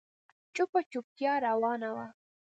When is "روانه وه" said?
1.47-2.07